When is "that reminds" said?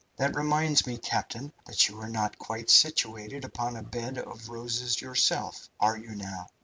0.17-0.87